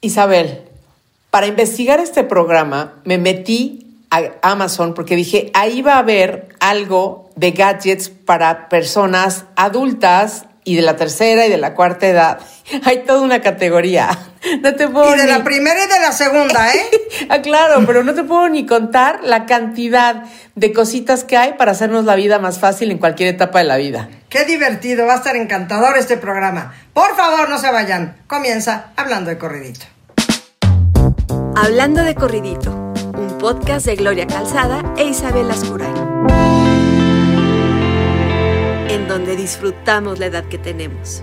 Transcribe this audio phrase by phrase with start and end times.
[0.00, 0.62] Isabel,
[1.30, 7.30] para investigar este programa me metí a Amazon porque dije, ahí va a haber algo
[7.36, 12.40] de gadgets para personas adultas y de la tercera y de la cuarta edad.
[12.84, 14.10] Hay toda una categoría.
[14.60, 16.82] No te puedo y de la primera y de la segunda, ¿eh?
[17.30, 20.24] ah, claro, pero no te puedo ni contar la cantidad
[20.54, 23.78] de cositas que hay para hacernos la vida más fácil en cualquier etapa de la
[23.78, 24.10] vida.
[24.28, 26.74] Qué divertido, va a estar encantador este programa.
[26.92, 28.18] Por favor, no se vayan.
[28.26, 29.86] Comienza hablando de corridito.
[31.56, 32.70] Hablando de corridito,
[33.16, 35.97] un podcast de Gloria Calzada e Isabel Ascuray.
[39.08, 41.22] Donde disfrutamos la edad que tenemos.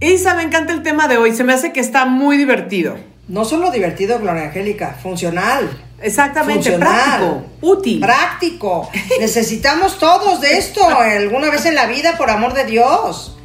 [0.00, 1.34] Isa, me encanta el tema de hoy.
[1.34, 2.96] Se me hace que está muy divertido.
[3.26, 5.70] No solo divertido, Gloria Angélica, funcional.
[6.02, 8.00] Exactamente, práctico, útil.
[8.00, 8.90] Práctico.
[9.20, 13.38] Necesitamos todos de esto alguna vez en la vida, por amor de Dios.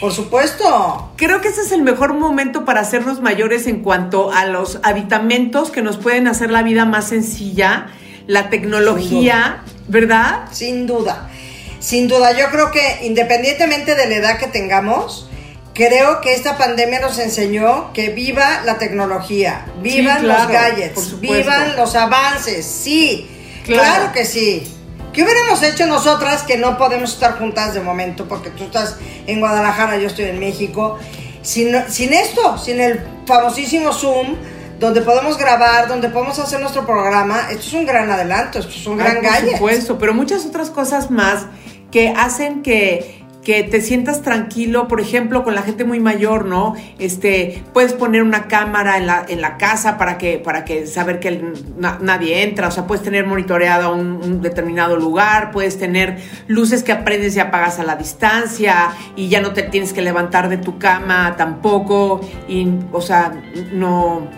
[0.00, 1.12] Por supuesto.
[1.16, 5.70] Creo que ese es el mejor momento para hacernos mayores en cuanto a los aditamentos
[5.70, 7.88] que nos pueden hacer la vida más sencilla,
[8.26, 10.48] la tecnología, ¿verdad?
[10.52, 11.30] Sin duda.
[11.78, 15.30] Sin duda, yo creo que independientemente de la edad que tengamos,
[15.72, 21.94] Creo que esta pandemia nos enseñó que viva la tecnología, vivan los gadgets, vivan los
[21.94, 23.30] avances, sí,
[23.64, 24.12] claro.
[24.12, 24.64] que sí.
[25.12, 28.26] ¿Qué hubiéramos hecho nosotras que no podemos estar juntas de momento?
[28.28, 30.98] Porque tú estás en Guadalajara, yo estoy en México.
[31.42, 34.36] Sin, sin esto, sin el famosísimo Zoom,
[34.80, 38.86] donde podemos grabar, donde podemos hacer nuestro programa, esto es un gran adelanto, esto es
[38.86, 39.42] un gran gadget.
[39.42, 41.46] Por supuesto, pero muchas otras cosas más
[41.90, 46.74] que hacen que que te sientas tranquilo, por ejemplo, con la gente muy mayor, ¿no?
[46.98, 51.20] Este, puedes poner una cámara en la, en la casa para que, para que saber
[51.20, 56.92] que nadie entra, o sea, puedes tener monitoreado un, determinado lugar, puedes tener luces que
[56.92, 60.78] aprendes y apagas a la distancia y ya no te tienes que levantar de tu
[60.78, 63.32] cama tampoco, y, o sea,
[63.72, 64.28] no,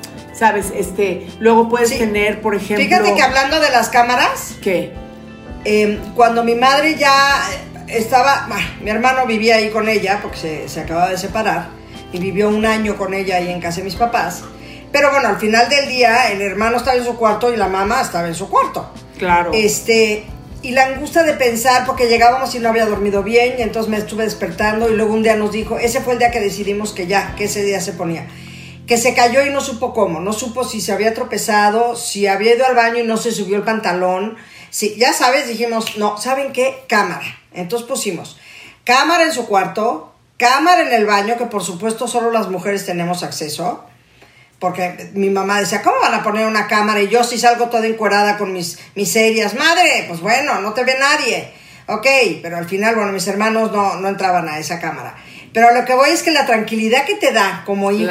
[0.43, 2.85] sabes, este, luego puedes tener, por ejemplo...
[2.85, 4.57] Fíjate que hablando de las cámaras...
[4.61, 4.93] ¿Qué?
[5.65, 7.15] Em, cuando mi madre ya
[7.87, 8.49] estaba,
[8.81, 11.69] mi hermano vivía ahí con ella porque se, se, acababa de separar
[12.13, 14.43] y vivió un año con ella ahí en casa de mis papás.
[14.91, 18.01] Pero bueno, al final del día el hermano estaba en su cuarto y la mamá
[18.01, 18.91] estaba en su cuarto.
[19.19, 19.53] Claro.
[19.55, 20.25] Este,
[20.61, 23.99] y la angustia de pensar, porque llegábamos y no había dormido bien, y entonces me
[23.99, 27.07] estuve despertando y luego un día nos dijo, ese fue el día que decidimos que
[27.07, 28.27] ya, que ese día se ponía.
[28.87, 32.57] Que se cayó y no supo cómo, no supo si se había tropezado, si había
[32.57, 34.37] ido al baño y no se subió el pantalón.
[34.71, 36.85] Sí, ya sabes, dijimos, no, ¿saben qué?
[36.89, 38.39] Cámara entonces pusimos
[38.85, 43.23] cámara en su cuarto, cámara en el baño, que por supuesto solo las mujeres tenemos
[43.23, 43.85] acceso.
[44.59, 47.01] Porque mi mamá decía, ¿cómo van a poner una cámara?
[47.01, 50.85] Y yo si salgo toda encuerada con mis, mis serias, madre, pues bueno, no te
[50.85, 51.53] ve nadie.
[51.89, 52.07] Ok,
[52.43, 55.17] pero al final, bueno, mis hermanos no, no entraban a esa cámara.
[55.53, 58.11] Pero lo que voy es que la tranquilidad que te da como hijo,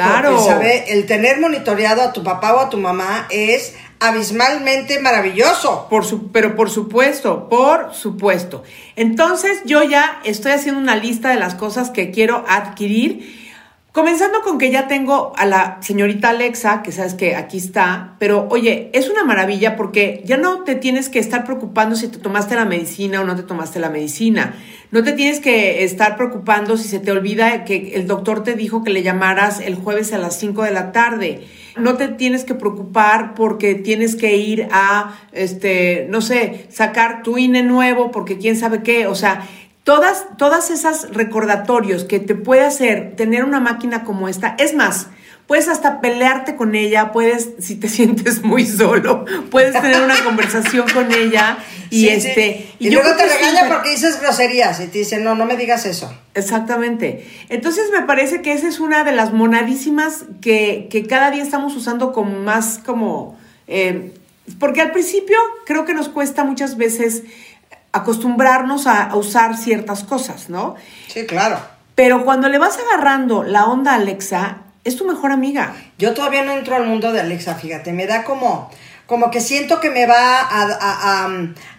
[0.62, 5.86] el, el tener monitoreado a tu papá o a tu mamá es abismalmente maravilloso.
[5.88, 8.62] Por su, pero por supuesto, por supuesto.
[8.96, 13.40] Entonces yo ya estoy haciendo una lista de las cosas que quiero adquirir.
[13.92, 18.48] Comenzando con que ya tengo a la señorita Alexa, que sabes que aquí está, pero
[18.50, 22.54] oye, es una maravilla porque ya no te tienes que estar preocupando si te tomaste
[22.54, 24.54] la medicina o no te tomaste la medicina.
[24.92, 28.84] No te tienes que estar preocupando si se te olvida que el doctor te dijo
[28.84, 31.46] que le llamaras el jueves a las 5 de la tarde.
[31.78, 37.38] No te tienes que preocupar porque tienes que ir a, este, no sé, sacar tu
[37.38, 39.06] INE nuevo porque quién sabe qué.
[39.06, 39.48] O sea,
[39.82, 44.56] todas, todas esas recordatorios que te puede hacer tener una máquina como esta.
[44.58, 45.08] Es más,
[45.52, 50.88] puedes hasta pelearte con ella, puedes, si te sientes muy solo, puedes tener una conversación
[50.88, 51.58] con ella
[51.90, 52.72] y este...
[52.78, 56.10] Y, luego te regaña porque dices groserías y te dice, no, no me digas eso.
[56.32, 57.28] Exactamente.
[57.50, 61.76] Entonces me parece que esa es una de las monadísimas que, que cada día estamos
[61.76, 63.38] usando como más como...
[63.68, 64.14] Eh,
[64.58, 65.36] porque al principio
[65.66, 67.24] creo que nos cuesta muchas veces
[67.92, 70.76] acostumbrarnos a, usar ciertas cosas, ¿no?
[71.08, 71.58] Sí, claro.
[71.94, 75.74] Pero cuando le vas agarrando la onda a Alexa, es tu mejor amiga.
[75.98, 78.70] Yo todavía no entro al mundo de Alexa, fíjate, me da como,
[79.06, 81.28] como que siento que me va a,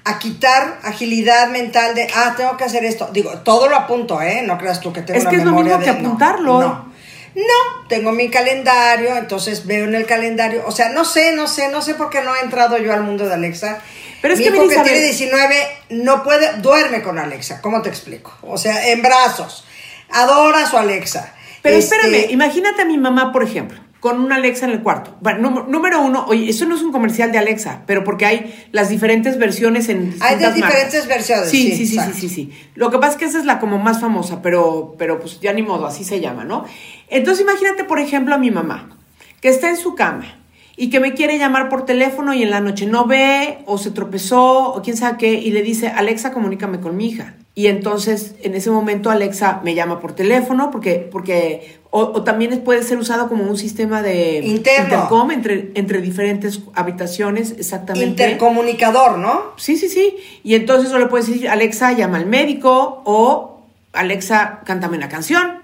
[0.05, 3.09] a, quitar agilidad mental de, ah, tengo que hacer esto.
[3.11, 4.43] Digo, todo lo apunto, ¿eh?
[4.45, 6.59] No creas tú que tengo es que es lo mismo que apuntarlo.
[6.59, 6.93] No,
[7.35, 11.69] no, tengo mi calendario, entonces veo en el calendario, o sea, no sé, no sé,
[11.69, 13.79] no sé por qué no he entrado yo al mundo de Alexa.
[14.21, 15.55] Pero es mi que hijo que tiene 19
[15.89, 18.33] no puede, duerme con Alexa, ¿cómo te explico?
[18.43, 19.65] O sea, en brazos,
[20.09, 21.33] adora a su Alexa.
[21.63, 25.15] Pero este, espérame, imagínate a mi mamá, por ejemplo, con una Alexa en el cuarto.
[25.21, 28.89] Bueno, número uno, oye, eso no es un comercial de Alexa, pero porque hay las
[28.89, 30.13] diferentes versiones en.
[30.19, 31.49] Hay de diferentes versiones.
[31.49, 33.79] Sí, sí, sí, sí, sí, sí, Lo que pasa es que esa es la como
[33.79, 36.65] más famosa, pero, pero pues ya ni modo, así se llama, ¿no?
[37.07, 38.97] Entonces imagínate, por ejemplo, a mi mamá,
[39.39, 40.42] que está en su cama
[40.75, 43.91] y que me quiere llamar por teléfono y en la noche no ve o se
[43.91, 47.35] tropezó o quién sabe qué y le dice, Alexa, comunícame con mi hija.
[47.55, 52.81] Y entonces en ese momento Alexa me llama por teléfono porque, porque o, también puede
[52.81, 54.95] ser usado como un sistema de Interno.
[54.95, 58.23] intercom entre, entre diferentes habitaciones, exactamente.
[58.23, 59.51] Intercomunicador, ¿no?
[59.57, 60.15] Sí, sí, sí.
[60.43, 63.61] Y entonces solo puedes decir, Alexa, llama al médico o
[63.93, 65.59] Alexa, cántame una canción.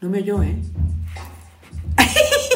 [0.00, 0.54] No me oyó, ¿eh?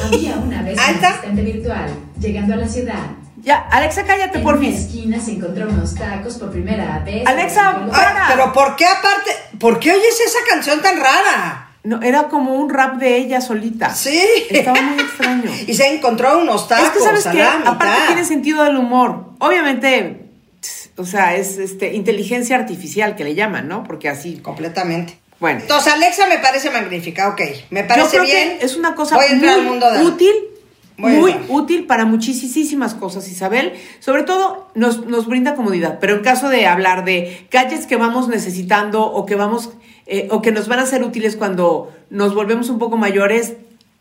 [0.07, 1.87] Había una vez un asistente virtual
[2.21, 2.99] llegando a la ciudad.
[3.43, 4.75] Ya, Alexa, cállate, En por una fin.
[4.75, 7.25] esquina se encontró unos tacos por primera vez.
[7.27, 8.27] Alexa, Para.
[8.29, 9.31] pero ¿por qué aparte?
[9.61, 11.63] ¿Por qué oyes esa canción tan rara?
[11.85, 13.95] No, era como un rap de ella solita.
[13.95, 14.21] Sí.
[14.51, 15.51] Estaba muy extraño.
[15.69, 19.35] Y se encontró unos tacos es que sabes que aparte tiene sentido del humor.
[19.39, 20.27] Obviamente,
[20.97, 23.85] o sea, es este inteligencia artificial que le llaman, ¿no?
[23.85, 25.19] Porque así, Completamente.
[25.41, 25.61] Bueno.
[25.61, 27.41] Entonces, Alexa me parece magnífica, ok.
[27.71, 28.59] Me Yo parece creo bien.
[28.59, 30.33] que es una cosa Voy muy al mundo de útil,
[30.97, 33.75] muy útil para muchísimas cosas, Isabel.
[34.01, 38.29] Sobre todo nos, nos brinda comodidad, pero en caso de hablar de gadgets que vamos
[38.29, 39.71] necesitando o que vamos
[40.07, 43.55] eh, o que nos van a ser útiles cuando nos volvemos un poco mayores,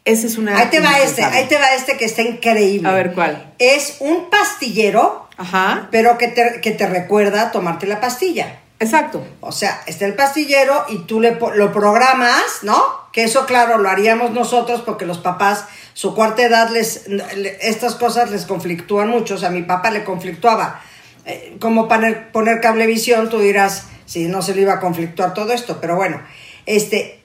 [0.06, 2.88] esa es una Ahí te va este, ahí te va este que está increíble.
[2.88, 3.52] A ver, ¿cuál?
[3.60, 8.60] Es un pastillero, Ajá, pero que te, que te recuerda tomarte la pastilla.
[8.80, 9.26] Exacto.
[9.42, 12.82] O sea, está el pastillero y tú le, lo programas, ¿no?
[13.12, 17.96] Que eso, claro, lo haríamos nosotros porque los papás, su cuarta edad, les, le- estas
[17.96, 19.36] cosas les conflictúan mucho.
[19.36, 20.82] O sea, a mi papá le conflictuaba.
[21.26, 25.54] Eh, como poner, poner cablevisión, tú dirás, si no se le iba a conflictuar todo
[25.54, 25.80] esto.
[25.80, 26.22] Pero bueno,
[26.66, 27.22] este,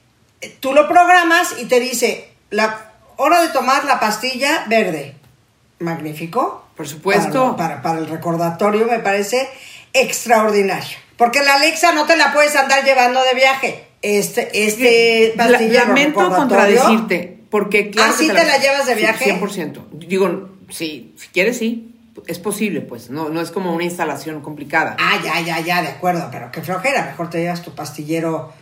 [0.61, 5.17] tú lo programas y te dice, la hora de tomar la pastilla verde.
[5.81, 6.65] Magnífico.
[6.77, 7.57] Por supuesto.
[7.57, 9.49] Para, para- para el recordatorio me parece
[9.93, 10.97] extraordinario.
[11.21, 13.85] Porque la Alexa no te la puedes andar llevando de viaje.
[14.01, 19.27] Este, este La- pastillero lamento contradecirte, porque claro ¿Ah, que te la llevas de viaje?
[19.39, 19.83] 100%.
[19.93, 21.95] Digo, sí, si quieres sí,
[22.27, 24.97] es posible, pues, no, no es como una instalación complicada.
[24.99, 27.05] Ah, ya, ya, ya, de acuerdo, pero qué flojera.
[27.05, 28.55] Mejor te llevas tu pastillero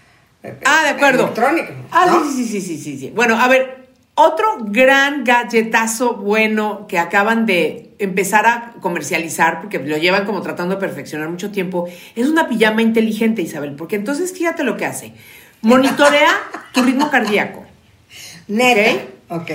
[0.42, 1.22] eh, Ah, de acuerdo.
[1.22, 1.68] electrónico.
[1.92, 2.24] Ah, ¿no?
[2.24, 3.12] sí, sí, sí, sí, sí, sí.
[3.14, 3.87] Bueno, a ver,
[4.18, 10.74] otro gran galletazo bueno que acaban de empezar a comercializar, porque lo llevan como tratando
[10.74, 15.12] de perfeccionar mucho tiempo, es una pijama inteligente, Isabel, porque entonces fíjate lo que hace.
[15.62, 16.30] Monitorea
[16.72, 17.64] tu ritmo cardíaco.
[18.48, 19.04] Neta.
[19.28, 19.50] Ok.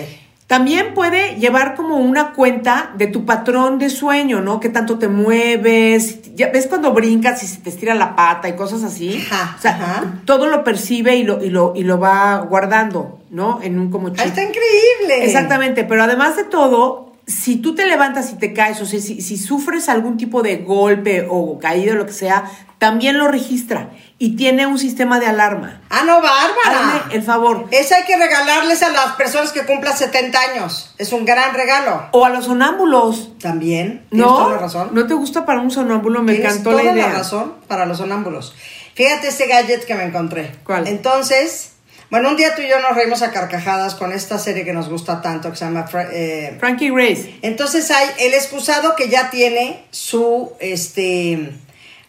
[0.54, 4.60] También puede llevar como una cuenta de tu patrón de sueño, ¿no?
[4.60, 6.36] ¿Qué tanto te mueves?
[6.36, 9.26] Ya ves cuando brincas y se te estira la pata y cosas así.
[9.32, 10.04] Ajá, o sea, ajá.
[10.26, 13.62] todo lo percibe y lo, y lo, y lo va guardando, ¿no?
[13.64, 14.26] En un como Ah, chip.
[14.28, 15.26] está increíble.
[15.26, 19.22] Exactamente, pero además de todo, si tú te levantas y te caes, o sea, si,
[19.22, 22.44] si sufres algún tipo de golpe o caída o lo que sea,
[22.80, 25.82] también lo registra y tiene un sistema de alarma.
[25.90, 26.96] Ah, no, bárbara.
[27.06, 27.68] Hazme el favor.
[27.72, 30.94] Esa hay que regalarles a las personas que cumplan 70 años.
[30.98, 32.08] Es un gran regalo.
[32.12, 33.38] O a los sonámbulos.
[33.40, 34.06] También.
[34.10, 34.36] ¿Tienes ¿No?
[34.36, 34.90] toda la razón.
[34.92, 36.22] ¿No te gusta para un sonámbulo?
[36.24, 37.10] Me Tienes encantó toda la idea.
[37.10, 38.54] razón para los sonámbulos.
[38.96, 40.54] Fíjate este gadget que me encontré.
[40.66, 40.88] ¿Cuál?
[40.88, 41.73] Entonces,
[42.14, 44.88] bueno, un día tú y yo nos reímos a carcajadas con esta serie que nos
[44.88, 45.88] gusta tanto, que se llama...
[45.88, 47.40] Fra- eh, Frankie Grace.
[47.42, 51.54] entonces hay el excusado que ya tiene su, este,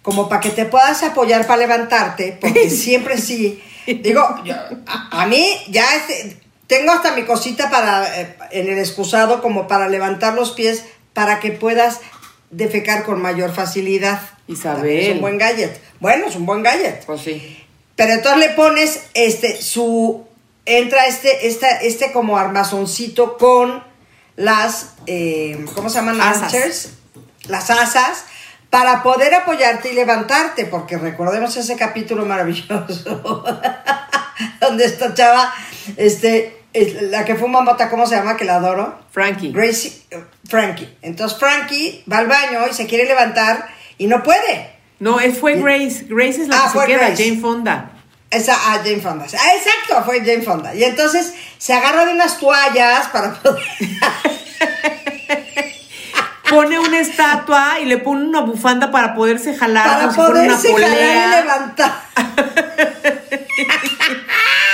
[0.02, 3.62] como para que te puedas apoyar para levantarte, porque siempre sí.
[3.86, 4.54] Digo, yo-
[4.86, 6.36] a, a mí ya este,
[6.66, 10.84] tengo hasta mi cosita para, eh, en el excusado como para levantar los pies
[11.14, 12.00] para que puedas
[12.50, 14.20] defecar con mayor facilidad.
[14.48, 14.80] Isabel.
[14.82, 15.80] También Es un buen gadget.
[16.00, 17.04] Bueno, es un buen gadget.
[17.06, 17.64] Pues sí.
[17.96, 20.26] Pero entonces le pones este su
[20.66, 23.84] entra este esta, este como armazoncito con
[24.36, 26.20] las eh, ¿cómo se llaman?
[26.20, 26.90] Asas.
[27.46, 28.24] Las asas
[28.70, 33.44] para poder apoyarte y levantarte, porque recordemos ese capítulo maravilloso
[34.60, 35.54] donde esta chava
[35.96, 38.36] este es la que fuma mota, ¿cómo se llama?
[38.36, 38.98] Que la adoro.
[39.12, 39.52] Frankie.
[39.52, 39.92] Gracie,
[40.48, 40.92] Frankie.
[41.02, 44.73] Entonces Frankie va al baño y se quiere levantar y no puede.
[45.00, 46.06] No, él fue Grace.
[46.08, 47.24] Grace es la Ah, que se queda, Grace.
[47.24, 47.90] Jane Fonda.
[48.30, 49.26] Esa, ah, Jane Fonda.
[49.26, 50.74] Ah, exacto, fue Jane Fonda.
[50.74, 53.62] Y entonces se agarra de unas toallas para poder...
[56.48, 60.40] Pone una estatua y le pone una bufanda para poderse jalar para como si fuera
[60.42, 61.92] una poderse jalar y levantar.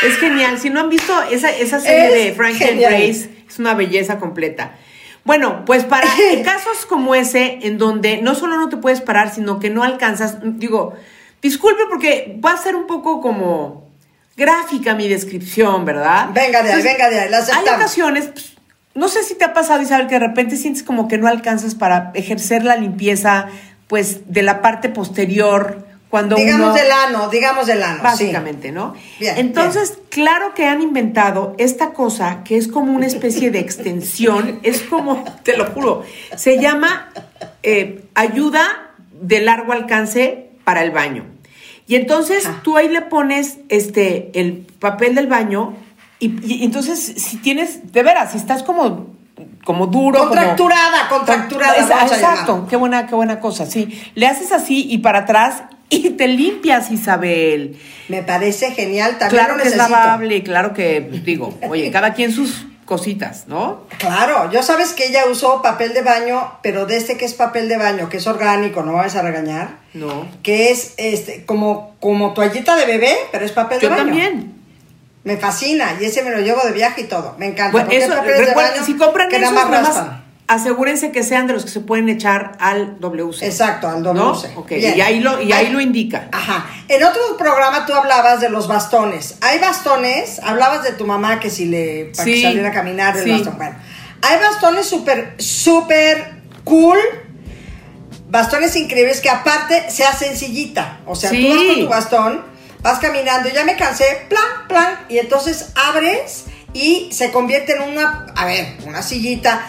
[0.03, 0.59] Es genial.
[0.59, 2.93] Si no han visto esa, esa serie Es de and genial.
[2.93, 4.73] Grace, es una belleza completa.
[5.31, 6.09] Bueno, pues para
[6.45, 10.39] casos como ese, en donde no solo no te puedes parar, sino que no alcanzas,
[10.43, 10.95] digo,
[11.41, 13.89] disculpe porque va a ser un poco como
[14.37, 16.31] gráfica mi descripción, ¿verdad?
[16.35, 18.57] Venga de ahí, venga de ahí, la Hay ocasiones, pues,
[18.95, 21.77] no sé si te ha pasado, Isabel, que de repente sientes como que no alcanzas
[21.77, 23.47] para ejercer la limpieza,
[23.87, 26.75] pues, de la parte posterior cuando digamos uno...
[26.75, 27.97] del ano, digamos del ano.
[27.99, 28.03] sí.
[28.03, 28.95] Básicamente, ¿no?
[29.21, 34.59] Bien, Entonces, claro que han inventado esta cosa que es como una especie de extensión,
[34.65, 36.03] es como, te lo juro,
[36.37, 37.11] se llama
[37.63, 38.91] eh, ayuda
[39.21, 41.25] de largo alcance para el baño.
[41.87, 42.61] Y entonces Ajá.
[42.63, 45.75] tú ahí le pones este el papel del baño
[46.19, 49.07] y, y entonces si tienes, de veras, si estás como,
[49.65, 54.01] como duro, como- Contracturada, contracturada, Esa- exacto, qué buena, qué buena cosa, sí.
[54.15, 55.63] Le haces así y para atrás
[56.03, 57.77] y te limpias, Isabel.
[58.09, 62.15] Me parece genial, también Claro lo que es lavable, claro que, pues, digo, oye, cada
[62.15, 63.85] quien sus cositas, ¿no?
[63.99, 67.69] Claro, yo sabes que ella usó papel de baño, pero de este que es papel
[67.69, 70.27] de baño, que es orgánico, no vayas a regañar, No.
[70.43, 74.07] que es este como, como toallita de bebé, pero es papel Yo de baño.
[74.07, 74.55] también.
[75.23, 77.73] Me fascina y ese me lo llevo de viaje y todo, me encanta.
[77.73, 80.25] Bueno, eso, recuerden, si compran que esos, nada más nada más raspan.
[80.51, 83.47] Asegúrense que sean de los que se pueden echar al WC.
[83.47, 84.03] Exacto, al.
[84.03, 84.53] WC.
[84.57, 84.99] Ok, Bien.
[84.99, 86.29] y ahí lo, y ahí Ay, lo indica.
[86.33, 86.67] Ajá.
[86.89, 89.37] En otro programa tú hablabas de los bastones.
[89.43, 93.17] Hay bastones, hablaba de tu mamá que si le para Sí, que saliera a caminar
[93.17, 93.31] el sí.
[93.31, 93.57] bastón.
[93.59, 93.77] Bueno,
[94.23, 96.33] hay bastones súper, súper
[96.65, 96.99] cool.
[98.29, 100.99] Bastones increíbles que aparte sea sencillita.
[101.07, 101.43] O sea, Sí.
[101.43, 102.45] tú vas con tu bastón,
[102.83, 108.27] vas caminando, ya me cansé, plan, plan, y entonces abres y se convierte en una,
[108.37, 109.61] a ver, una sillita.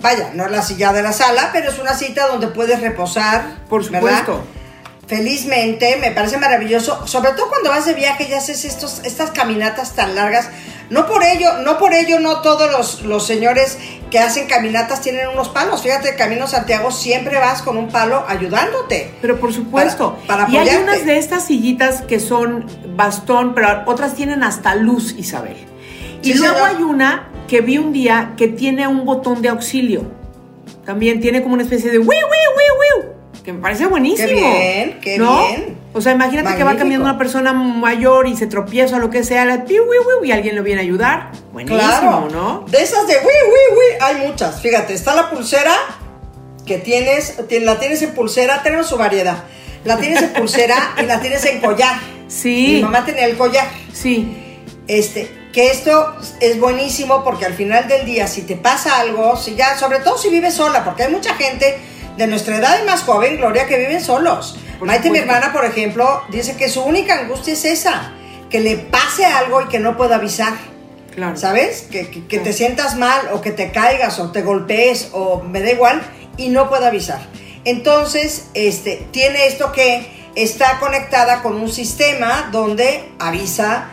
[0.00, 3.56] Vaya, no es la silla de la sala, pero es una cita donde puedes reposar.
[3.68, 4.20] Por ¿verdad?
[4.20, 4.44] supuesto.
[5.08, 9.94] Felizmente, me parece maravilloso, sobre todo cuando vas de viaje y haces estos, estas caminatas
[9.94, 10.48] tan largas.
[10.90, 13.78] No por ello, no por ello, no todos los, los señores
[14.10, 15.82] que hacen caminatas tienen unos palos.
[15.82, 19.14] Fíjate, Camino Santiago siempre vas con un palo ayudándote.
[19.22, 20.18] Pero por supuesto.
[20.26, 24.74] Para- para y hay unas de estas sillitas que son bastón, pero otras tienen hasta
[24.74, 25.56] luz, Isabel.
[26.22, 26.68] Y Sí, luego señor.
[26.70, 30.02] hay una que vi un día que tiene un botón de auxilio.
[30.84, 33.12] También tiene como una especie de wiu, wiu, wiu, wiu.
[33.44, 34.28] Que me parece buenísimo.
[34.28, 35.46] Qué bien, qué ¿no?
[35.48, 35.78] bien.
[35.94, 39.24] O sea, imagínate que va caminando una persona mayor y se tropieza o lo que
[39.24, 41.30] sea, la piu, wiu, wiu, y alguien lo viene a ayudar.
[41.52, 42.64] Buenísimo, Claro, ¿no?
[42.70, 44.60] De esas de wi, wi, wi, hay muchas.
[44.60, 45.72] Fíjate, está la pulsera
[46.66, 49.44] que tienes, ti- la tienes en pulsera, tenemos su variedad.
[49.84, 51.94] La tienes en pulsera y la tienes en collar.
[52.28, 52.72] Sí.
[52.74, 53.66] Mi mamá tenía el collar.
[53.90, 54.36] Sí.
[54.86, 59.54] Este, que esto es buenísimo porque al final del día, si te pasa algo, si
[59.54, 61.78] ya, sobre todo si vives sola, porque hay mucha gente
[62.16, 64.58] de nuestra edad y más joven, Gloria, que viven solos.
[64.78, 68.12] Por Maite, mi hermana, por ejemplo, dice que su única angustia es esa,
[68.50, 70.52] que le pase algo y que no pueda avisar.
[71.14, 71.36] Claro.
[71.36, 71.86] ¿Sabes?
[71.90, 75.60] Que, que- que te sientas mal o que te caigas o te golpees o me
[75.62, 76.00] da igual
[76.36, 77.20] y no puedo avisar.
[77.64, 83.90] Entonces, este, tiene esto que está conectada con un sistema donde avisa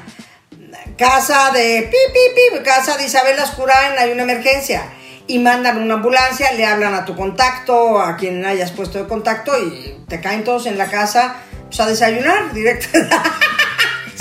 [0.98, 4.84] casa de pi, pi, pi, casa de Isabel Lascurain, hay una emergencia.
[5.28, 9.58] Y mandan una ambulancia, le hablan a tu contacto, a quien hayas puesto de contacto
[9.58, 11.38] y te caen todos en la casa
[11.68, 12.88] pues, a desayunar directo.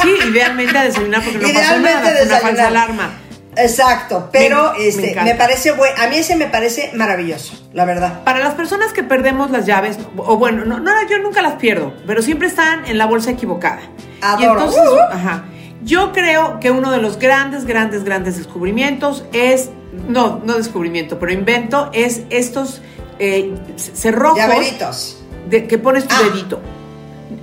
[0.03, 2.67] Sí, idealmente a desayunar porque no Idealmente nada, fue una falsa desayunar.
[2.67, 3.11] alarma.
[3.57, 8.25] Exacto, pero Me- este, me, parece bueno, a mí ese me parece maravilloso, la verdad.
[8.25, 11.95] Para las personas que perdemos las llaves, o bueno, no, no, yo nunca las pierdo,
[12.09, 13.83] pero siempre están en la bolsa equivocada.
[13.83, 14.51] Y Adoro.
[14.65, 14.99] entonces, Uh.
[15.13, 15.45] ajá.
[15.85, 19.71] Yo creo que uno de los grandes, grandes, grandes descubrimientos es,
[20.09, 22.81] no, no descubrimiento, pero invento, es estos
[23.19, 26.23] eh, cerrojos Llaveritos, de, que pones tu Ah.
[26.33, 26.61] dedito.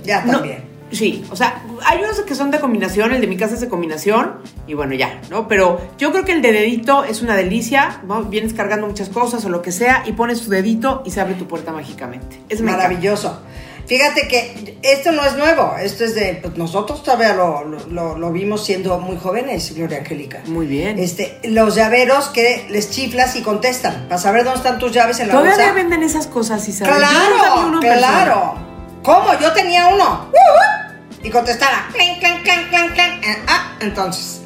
[0.02, 0.64] ya No, también.
[0.92, 3.68] Sí, o sea, hay unos que son de combinación, el de mi casa es de
[3.68, 5.48] combinación, y bueno, ya, ¿no?
[5.48, 8.22] Pero yo creo que el de dedito es una delicia, ¿no?
[8.24, 11.34] Vienes cargando muchas cosas o lo que sea, y pones tu dedito y se abre
[11.34, 12.40] tu puerta mágicamente.
[12.48, 12.60] Es.
[12.60, 13.40] Maravilloso.
[13.84, 18.32] Fíjate que esto no es nuevo, esto es de, pues nosotros todavía lo, lo- lo-
[18.32, 20.38] vimos siendo muy jóvenes, Gloria Angélica.
[20.46, 21.00] Muy bien.
[21.00, 25.28] Este, los llaveros que les chiflas y contestan, para saber dónde están tus llaves en
[25.28, 25.72] la Todavía bolsa.
[25.72, 26.94] venden esas cosas, Isabel.
[26.94, 27.98] Claro, persona.
[27.98, 28.54] claro.
[29.02, 29.36] ¿Cómo?
[29.40, 30.26] Yo tenía uno.
[30.28, 30.81] Uh, uh,
[31.22, 31.88] y contestaba.
[31.92, 33.10] Clan, clan, clan, clan, clan.
[33.24, 34.40] Eh, Ah, entonces.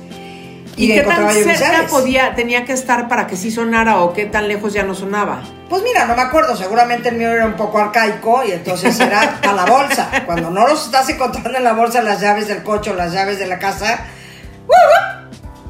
[0.79, 4.47] ¿Y qué tan cerca podía, tenía que estar para que sí sonara o qué tan
[4.47, 5.43] lejos ya no sonaba?
[5.71, 9.41] Pues mira, no me acuerdo, seguramente el mío era un poco arcaico y entonces era
[9.41, 10.11] para la bolsa.
[10.27, 13.39] Cuando no los estás encontrando en la bolsa las llaves del coche o las llaves
[13.39, 14.05] de la casa,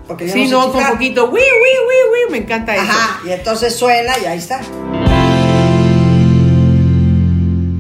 [0.09, 0.93] porque yo Sí, sé no, con chiflar.
[0.93, 2.85] poquito, wi, wi, wi, wi, me encanta eso.
[2.85, 4.61] Ajá, y entonces suena y ahí está.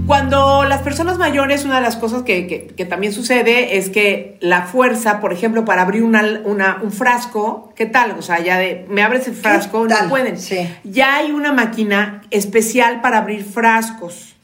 [0.07, 4.37] Cuando las personas mayores, una de las cosas que, que- que también sucede es que
[4.41, 8.13] la fuerza, por ejemplo, para abrir una, una- un frasco, ¿qué tal?
[8.19, 10.05] O sea, ya de, me abres el frasco, tal?
[10.05, 10.39] no pueden.
[10.39, 10.69] Sí.
[10.85, 14.35] Ya hay una máquina especial para abrir frascos.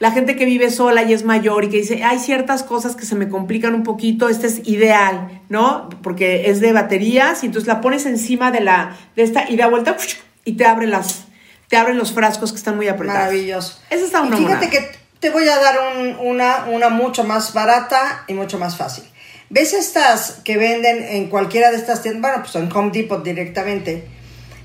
[0.00, 3.04] La gente que vive sola y es mayor y que dice, hay ciertas cosas que
[3.06, 5.88] se me complican un poquito, este es ideal, ¿no?
[6.02, 9.68] Porque es de baterías y entonces la pones encima de la, de esta y da
[9.68, 9.96] vuelta
[10.44, 11.26] y te abre las,
[11.68, 13.20] te abren los frascos que están muy apretados.
[13.26, 13.78] Maravilloso.
[13.90, 14.70] Esa está Y una fíjate monada.
[14.70, 19.04] que te voy a dar un- una, una mucho más barata y mucho más fácil.
[19.50, 22.20] ¿Ves estas que venden en cualquiera de estas tiendas?
[22.22, 24.04] Bueno, pues en Home Depot directamente.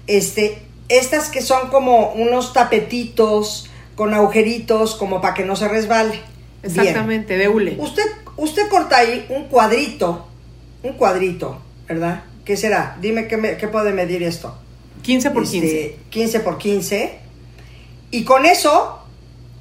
[0.07, 0.57] Este,
[0.89, 6.21] estas que son como unos tapetitos con agujeritos como para que no se resbale.
[6.63, 6.79] Bien.
[6.79, 7.75] Exactamente, de hule.
[7.77, 8.05] Usted,
[8.37, 10.27] usted corta ahí un cuadrito,
[10.81, 12.23] un cuadrito, ¿verdad?
[12.45, 12.97] ¿Qué será?
[12.99, 14.57] Dime qué, me- qué puede medir esto.
[15.03, 15.95] 15 por Este, 15.
[16.09, 17.19] 15 por 15.
[18.09, 19.03] Y con eso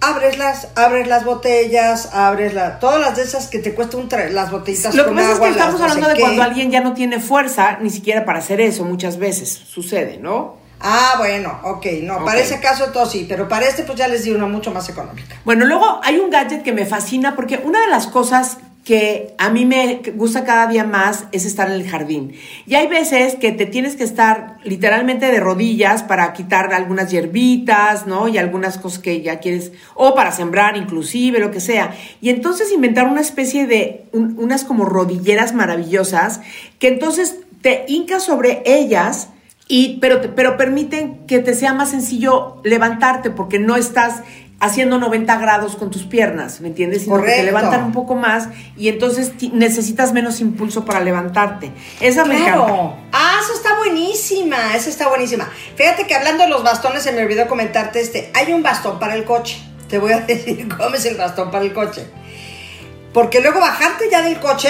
[0.00, 4.08] abres las, abres las botellas, abres la, todas las de esas que te cuesta un
[4.08, 6.14] tra- las botellitas Lo que con pasa agua, es que estamos no sé hablando de
[6.14, 6.20] qué.
[6.20, 10.56] cuando alguien ya no tiene fuerza, ni siquiera para hacer eso, muchas veces sucede, ¿no?
[10.78, 12.44] Ah, bueno, ok, no, para Ok.
[12.44, 15.34] ese caso todo sí, pero para este pues ya les di una mucho más económica.
[15.44, 19.50] Bueno, luego hay un gadget que me fascina porque una de las cosas que a
[19.50, 22.34] mí me gusta cada día más es estar en el jardín.
[22.66, 28.06] Y hay veces que te tienes que estar literalmente de rodillas para quitar algunas hierbitas,
[28.06, 28.28] ¿no?
[28.28, 31.96] Y algunas cosas que ya quieres, o para sembrar inclusive, lo que sea.
[32.20, 36.40] Y entonces inventar una especie de, un- unas como rodilleras maravillosas
[36.78, 39.30] que entonces te hincas sobre ellas
[39.66, 44.22] y, pero, pero permiten que te sea más sencillo levantarte porque no estás
[44.66, 47.02] haciendo 90 grados con tus piernas, ¿me entiendes?
[47.02, 47.46] Sino que te Correcto.
[47.46, 51.72] levantan un poco más y entonces necesitas menos impulso para levantarte.
[52.00, 52.96] Esa me encanta.
[53.12, 55.48] Ah, esa está buenísima, esa está buenísima.
[55.76, 58.30] Fíjate que hablando de los bastones, se me olvidó comentarte este.
[58.34, 59.58] Hay un bastón para el coche.
[59.88, 62.06] Te voy a decir cómo es el bastón para el coche.
[63.12, 64.68] Porque luego bajarte ya del coche,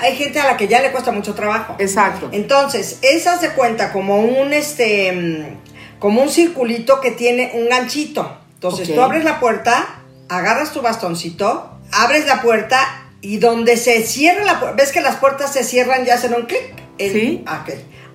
[0.00, 1.74] hay gente a la que ya le cuesta mucho trabajo.
[1.78, 2.28] Exacto.
[2.32, 8.38] Entonces, esa se cuenta como un este mm, como un circulito que tiene un ganchito.
[8.58, 12.80] Entonces, tú abres la puerta, agarras tu bastoncito, abres la puerta
[13.20, 16.46] y donde se cierra la puerta, ves que las puertas se cierran y hacen un
[16.46, 16.74] clic.
[16.98, 17.44] Sí.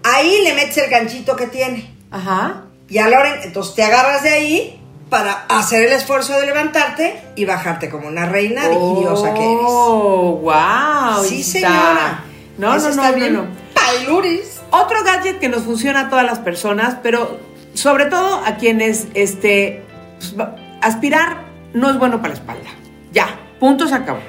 [0.04, 1.96] Ahí le metes el ganchito que tiene.
[2.12, 2.66] Ajá.
[2.90, 7.46] Y a hora, entonces te agarras de ahí para hacer el esfuerzo de levantarte y
[7.46, 9.66] bajarte como una reina diosa que eres.
[9.66, 11.24] Oh, wow.
[11.24, 12.26] Sí, señora.
[12.58, 13.50] No, Eso no, está no, bien no, no.
[13.74, 14.60] Pailuris.
[14.72, 17.40] Otro gadget que nos funciona a todas las personas, pero
[17.74, 19.84] sobre todo a quienes este
[20.82, 22.70] aspirar no es bueno para la espalda.
[23.12, 23.28] Ya,
[23.60, 24.20] punto se acabó.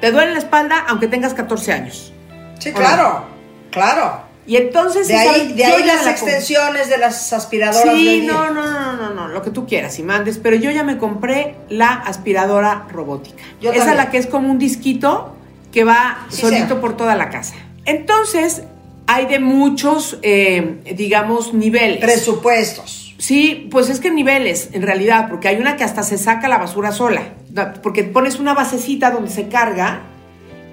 [0.00, 2.12] Te duele la espalda aunque tengas 14 años.
[2.58, 3.24] Sí, ¿O claro,
[3.70, 4.30] claro.
[4.46, 7.94] Y entonces De ahí, de ahí las extensiones de las aspiradoras.
[7.94, 10.82] Sí, no, no, no, no, no, lo que tú quieras y mandes, pero yo ya
[10.82, 13.44] me compré la aspiradora robótica.
[13.62, 15.36] Esa la que es como un disquito
[15.70, 17.54] que va solito por toda la casa.
[17.84, 18.62] Entonces,
[19.06, 22.00] hay de muchos, eh, digamos, niveles.
[22.00, 23.09] Presupuestos.
[23.20, 26.56] Sí, pues es que niveles, en realidad, porque hay una que hasta se saca la
[26.56, 27.34] basura sola,
[27.82, 30.00] porque pones una basecita donde se carga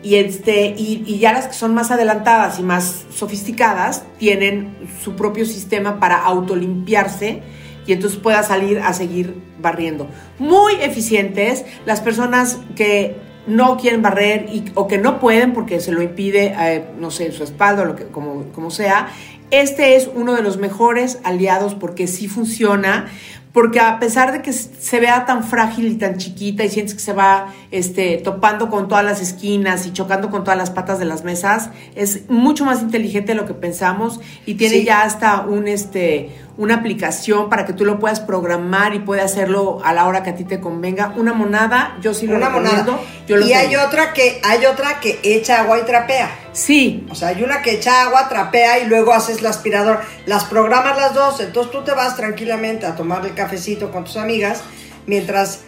[0.02, 5.18] y, este, y, y ya las que son más adelantadas y más sofisticadas tienen su
[5.18, 7.44] propio sistema para autolimpiarse
[7.86, 10.08] y entonces pueda salir a seguir barriendo.
[10.40, 15.92] Muy eficientes, las personas que no quieren barrer y, o que no pueden porque se
[15.92, 19.10] lo impide, eh, no sé, su espalda o lo que, como, como sea,
[19.52, 23.08] este es uno de los mejores aliados porque sí funciona,
[23.54, 27.00] porque a pesar de que se vea tan frágil y tan chiquita y sientes que
[27.00, 31.06] se va este, topando con todas las esquinas y chocando con todas las patas de
[31.06, 34.84] las mesas, es mucho más inteligente de lo que pensamos y tiene Sí.
[34.84, 39.80] ya hasta un, este, una aplicación para que tú lo puedas programar y puedas hacerlo
[39.84, 41.13] a la hora que a ti te convenga.
[41.15, 42.93] Una monada, yo sí lo Una recomiendo.
[42.93, 43.08] monada.
[43.28, 46.30] Yo lo y hay otra que hay otra que echa agua y trapea.
[46.54, 50.02] Sí, O sea, hay una que echa agua, trapea y luego haces la aspiradora.
[50.26, 54.17] Las programas las dos, entonces tú te vas tranquilamente a tomar el cafecito con tus
[54.17, 54.62] amigas
[55.06, 55.62] mientras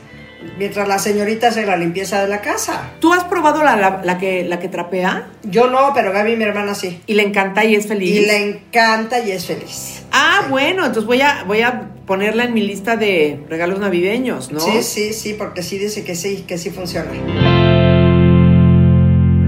[0.58, 2.91] mientras la señorita hace la limpieza de la casa.
[2.99, 5.28] ¿tú has probado la, la- la que, la que trapea?
[5.43, 7.02] Yo no, pero Gaby, mi hermana, sí.
[7.08, 8.10] Y le encanta y es feliz.
[8.15, 10.04] Y le encanta y es feliz.
[10.12, 10.49] Ah, Sí.
[10.49, 14.60] bueno, entonces voy a, voy a ponerla en mi lista de regalos navideños, ¿no?
[14.60, 17.12] Sí, sí, sí, porque sí dice que sí, que sí funciona.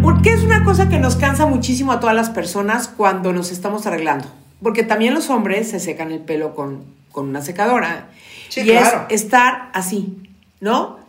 [0.01, 3.85] Porque es una cosa que nos cansa muchísimo a todas las personas cuando nos estamos
[3.87, 4.25] arreglando.
[4.61, 8.09] Porque también los hombres se secan el pelo con, con una secadora.
[8.49, 9.05] Sí, y claro.
[9.09, 10.17] es estar así,
[10.61, 10.99] ¿no?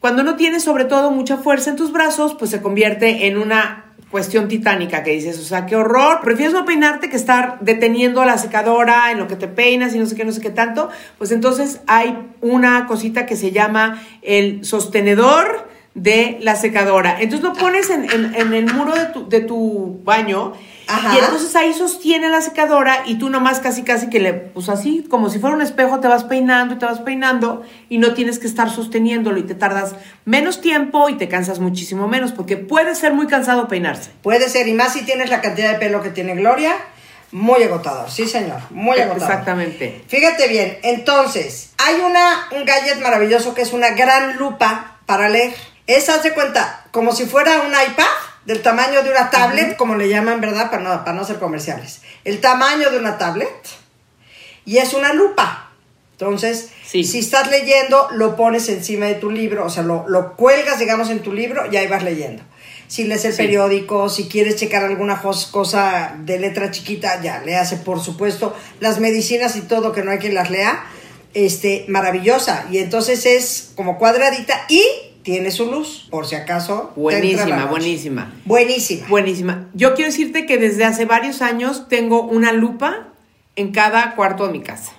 [0.00, 3.84] Cuando no tienes sobre todo mucha fuerza en tus brazos, pues se convierte en una
[4.10, 8.26] cuestión titánica que dices, o sea, qué horror, prefieres no peinarte que estar deteniendo a
[8.26, 10.88] la secadora en lo que te peinas y no sé qué, no sé qué tanto,
[11.18, 17.16] pues entonces hay una cosita que se llama el sostenedor de la secadora.
[17.20, 18.92] Entonces lo pones en, el muro
[19.28, 20.52] de tu baño
[20.86, 21.14] Ajá.
[21.14, 25.06] y entonces ahí sostiene la secadora y tú nomás casi casi que le, pues así,
[25.08, 28.38] como si fuera un espejo, te vas peinando y te vas peinando y no tienes
[28.38, 29.94] que estar sosteniéndolo y te tardas
[30.24, 34.10] menos tiempo y te cansas muchísimo menos porque puede ser muy cansado peinarse.
[34.22, 36.74] Puede ser, y más si tienes la cantidad de pelo que tiene Gloria,
[37.32, 39.30] Muy agotador, sí señor, muy agotador.
[39.30, 40.04] Exactamente.
[40.06, 45.54] Fíjate bien, entonces, hay una, un gadget maravilloso que es una gran lupa para leer.
[45.86, 48.04] Esa, haz de cuenta, como si fuera un iPad
[48.46, 50.70] del tamaño de una tablet, como le llaman, ¿verdad?
[50.70, 52.02] Para no, para no ser comerciales.
[52.24, 53.48] El tamaño de una tablet.
[54.66, 55.70] Y es una lupa.
[56.12, 57.04] Entonces, Sí.
[57.04, 61.10] si estás leyendo, lo pones encima de tu libro, o sea, lo, lo cuelgas, digamos,
[61.10, 62.42] en tu libro y ahí vas leyendo.
[62.86, 63.38] Si lees el Sí.
[63.38, 69.00] periódico, si quieres checar alguna cosa de letra chiquita, ya, le hace, por supuesto, las
[69.00, 70.84] medicinas y todo, que no hay quien las lea,
[71.32, 72.66] este, maravillosa.
[72.70, 74.84] Y entonces es como cuadradita y
[75.24, 76.92] tiene su luz, por si acaso.
[76.94, 78.32] Buenísima, buenísima.
[78.44, 79.08] Buenísima.
[79.08, 79.66] Buenísima.
[79.74, 83.08] Yo quiero decirte que desde hace varios años tengo una lupa
[83.56, 84.92] en cada cuarto de mi casa,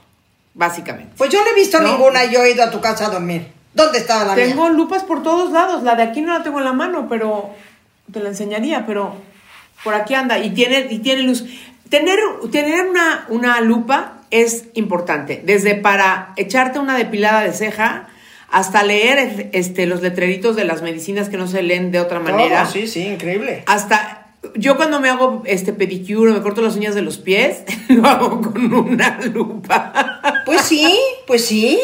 [0.56, 1.14] básicamente.
[1.18, 1.92] Pues yo no he visto No.
[1.92, 3.48] ninguna y yo he ido a tu casa a dormir.
[3.74, 4.72] ¿Dónde estaba la Tengo mía?
[4.72, 5.84] lupas por todos lados.
[5.84, 7.52] La de aquí no la tengo en la mano, pero
[8.12, 9.16] te la enseñaría, pero
[9.84, 11.46] por aquí anda y tiene, y tiene luz.
[11.90, 12.18] Tener,
[12.52, 18.08] tener una, una lupa es importante, desde para echarte una depilada de ceja
[18.50, 22.64] hasta leer este, los letreritos de las medicinas que no se leen de otra manera.
[22.64, 23.64] Todo, sí, sí, increíble.
[23.66, 28.06] Hasta yo cuando me hago este pedicure me corto las uñas de los pies, lo
[28.06, 30.44] hago con una lupa.
[30.46, 31.80] Pues sí, pues sí.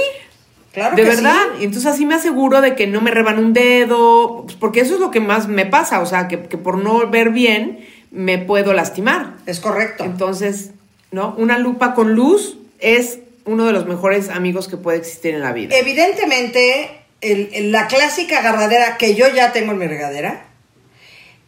[0.73, 1.35] Claro de que verdad.
[1.55, 1.61] sí.
[1.61, 4.93] Y entonces así me aseguro de que no me reban un dedo, pues, porque eso
[4.93, 8.37] es lo que más me pasa, o sea, que, que por no ver bien me
[8.37, 9.33] puedo lastimar.
[9.45, 10.05] Es correcto.
[10.05, 10.71] Entonces,
[11.11, 11.35] ¿no?
[11.37, 15.51] Una lupa con luz es uno de los mejores amigos que puede existir en la
[15.53, 15.75] vida.
[15.75, 20.45] Evidentemente, el- el- la clásica agarradera que yo ya tengo en mi regadera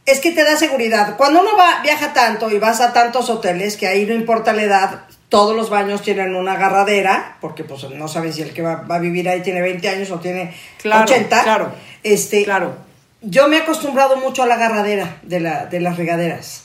[0.05, 1.15] es que te da seguridad.
[1.17, 4.63] Cuando uno va, viaja tanto y vas a tantos hoteles que ahí no importa la
[4.63, 8.75] edad, todos los baños tienen una agarradera, porque pues no sabes si el que va,
[8.89, 11.43] va a vivir ahí tiene 20 años o tiene Claro, 80.
[11.43, 11.71] claro.
[12.03, 12.75] Este, Claro.
[13.21, 16.62] Yo me he acostumbrado mucho a la agarradera de, la, de las regaderas.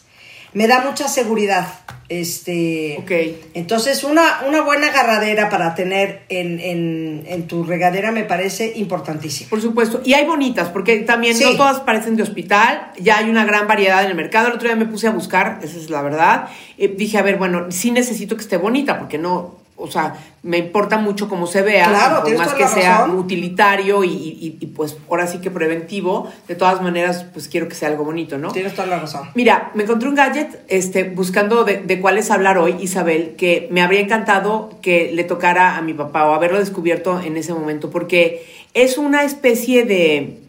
[0.55, 1.67] Me da mucha seguridad.
[2.09, 3.11] Este, Ok.
[3.55, 9.51] Entonces, una, una buena agarradera para tener en, en, en tu regadera me parece importantísimo.
[9.51, 10.01] Por supuesto.
[10.05, 11.45] Y hay bonitas, porque también Sí.
[11.45, 12.93] no todas parecen de hospital.
[12.99, 14.49] Ya hay una gran variedad en el mercado.
[14.49, 16.49] El otro día me puse a buscar, esa es la verdad.
[16.79, 20.59] Eh, dije, a ver, bueno, sí necesito que esté bonita, porque no, o sea, me
[20.59, 21.87] importa mucho cómo se vea.
[21.89, 26.29] Claro, por más que sea utilitario y, y- y, pues ahora sí que preventivo.
[26.49, 28.51] De todas maneras, pues quiero que sea algo bonito, ¿no?
[28.51, 29.29] Tienes toda la razón.
[29.35, 33.81] Mira, me encontré un gadget este, buscando de, de cuáles hablar hoy, Isabel, que me
[33.81, 38.47] habría encantado que le tocara a mi papá o haberlo descubierto en ese momento, porque
[38.75, 40.41] es una especie de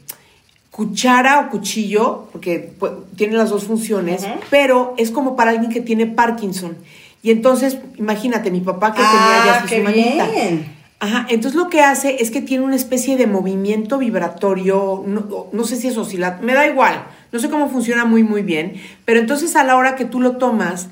[0.72, 5.82] cuchara o cuchillo, porque pues, tiene las dos funciones, pero es como para alguien que
[5.82, 6.78] tiene Parkinson.
[7.22, 10.28] Y entonces, imagínate, mi papá que tenía Ah, ya qué su manita.
[10.28, 10.76] bien.
[11.02, 15.64] Ajá, entonces lo que hace es que tiene una especie de movimiento vibratorio, no, no
[15.64, 18.74] sé si es oscilante, me da igual, no sé cómo funciona muy muy bien,
[19.06, 20.90] pero entonces a la hora que tú lo tomas,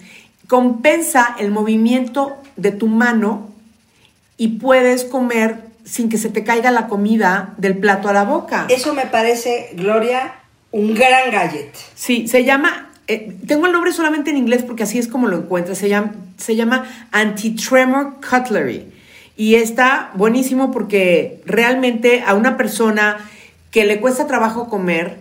[0.48, 3.50] compensa el movimiento de tu mano
[4.38, 8.66] y puedes comer sin que se te caiga la comida del plato a la boca.
[8.70, 10.36] Eso me parece, Gloria,
[10.72, 11.74] un gran gadget.
[11.96, 15.38] Sí, se llama, eh, tengo el nombre solamente en inglés porque así es como lo
[15.38, 18.86] encuentras, se llama, se llama Anti-Tremor Cutlery.
[19.36, 23.18] Y está buenísimo porque realmente a una persona
[23.72, 25.18] que le cuesta trabajo comer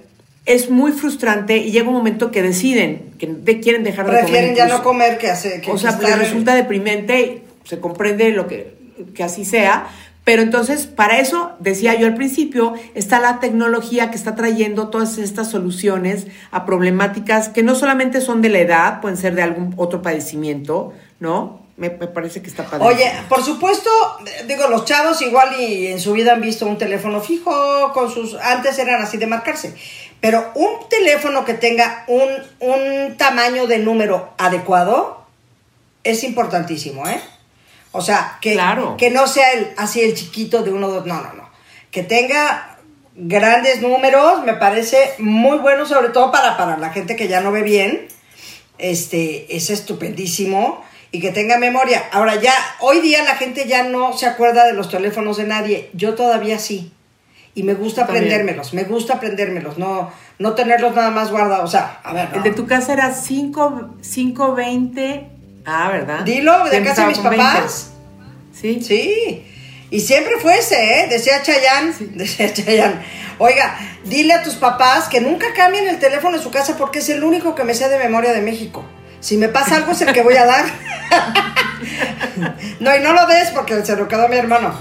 [0.46, 4.25] es muy frustrante y llega un momento que deciden que de- quieren dejar de comer.
[4.25, 5.61] Prefieren ya no comer que hacer.
[5.61, 8.72] Que O sea, que pues resulta deprimente, se comprende lo que,
[9.14, 9.88] que así sea,
[10.27, 15.19] pero entonces para eso, decía yo al principio, está la tecnología que está trayendo todas
[15.19, 19.75] estas soluciones a problemáticas que no solamente son de la edad, pueden ser de algún
[19.77, 21.61] otro padecimiento, ¿no?
[21.77, 22.85] Me, parece que está padre.
[22.85, 23.89] Oye, por supuesto,
[24.49, 28.35] digo, los chavos igual y en su vida han visto un teléfono fijo con sus...
[28.35, 29.77] Antes eran así de marcarse.
[30.21, 35.25] Pero un teléfono que tenga un, un tamaño de número adecuado
[36.03, 37.21] es importantísimo, ¿eh?
[37.92, 38.96] O sea, que, Claro.
[38.96, 41.49] que no sea el, así el chiquito de uno, dos, no, no, no.
[41.90, 42.79] Que tenga
[43.14, 47.53] grandes números, me parece muy bueno, sobre todo para, para la gente que ya no
[47.53, 48.09] ve bien.
[48.79, 50.85] Este, es estupendísimo.
[51.12, 52.05] Y que tenga memoria.
[52.12, 55.88] Ahora ya, hoy día la gente ya no se acuerda de los teléfonos de nadie.
[55.94, 56.92] Yo todavía sí.
[57.55, 61.64] Y me gusta aprendérmelos, me gusta aprendérmelos, no, no tenerlos nada más guardados.
[61.64, 62.37] O sea, a ver, no.
[62.37, 65.31] El de tu casa era 5, 520.
[65.66, 66.20] Ah, ¿verdad?
[66.20, 67.44] Dilo, de Siempre casa de mis con 20.
[67.44, 67.90] papás.
[68.52, 68.81] Sí.
[68.83, 69.44] Sí.
[69.90, 71.07] Y siempre fue ese, ¿eh?
[71.09, 73.02] Decía Chayán, decía Chayán.
[73.38, 77.09] Oiga, dile a tus papás que nunca cambien el teléfono en su casa porque es
[77.11, 78.85] el único que me sé de memoria de México.
[79.20, 80.64] Si me pasa algo es el que voy a dar.
[82.81, 84.74] no, y no lo des porque se lo quedó mi hermano.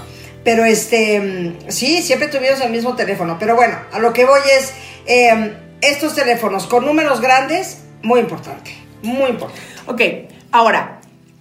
[0.44, 3.36] Pero este, sí, siempre tuvimos el mismo teléfono.
[3.38, 4.72] Pero bueno, a lo que voy es,
[5.06, 8.72] eh, estos teléfonos con números grandes, muy importante,
[9.02, 9.60] muy importante.
[9.86, 10.00] Ok,
[10.56, 11.00] Ahora,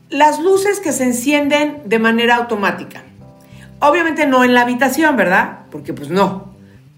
[0.09, 3.01] las luces que se encienden de manera automática.
[3.79, 5.59] Obviamente no en la habitación, ¿verdad?
[5.71, 6.53] Porque pues no.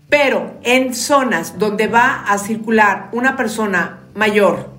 [0.10, 4.72] Pero en zonas donde va a circular una persona mayor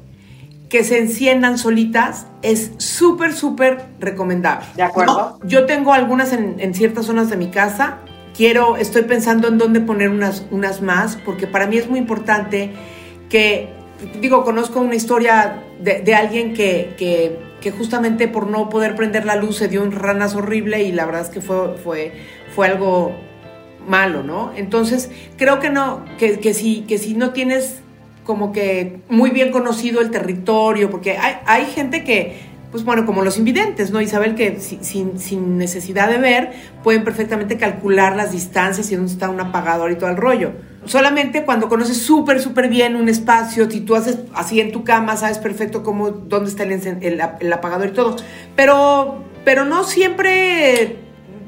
[0.68, 4.66] que se enciendan solitas es súper, súper recomendable.
[4.74, 5.38] ¿De acuerdo?
[5.44, 7.98] Yo tengo algunas en, en ciertas zonas de mi casa.
[8.37, 12.72] Quiero, estoy pensando en dónde poner unas, unas más, porque para mí es muy importante
[13.29, 13.78] que,
[14.20, 19.24] digo, conozco una historia de, de alguien que, que, que justamente por no poder prender
[19.24, 22.12] la luz se dio un ranas horrible y la verdad es que fue, fue,
[22.54, 23.12] fue algo
[23.87, 24.52] malo, ¿no?
[24.54, 27.80] Entonces, creo que no, que, que, si, que si no tienes
[28.24, 32.37] como que muy bien conocido el territorio, porque hay, hay gente que,
[32.70, 34.02] pues bueno, como los invidentes, ¿no?
[34.02, 36.52] Isabel, que si- sin, sin necesidad de ver,
[36.84, 40.52] pueden perfectamente calcular las distancias y dónde está un apagador y todo el rollo.
[40.88, 45.16] Solamente cuando conoces súper, súper bien un espacio, si tú haces así en tu cama,
[45.16, 48.16] sabes perfecto cómo, dónde está el, encen- el, el apagador y todo.
[48.57, 50.96] Pero, pero no siempre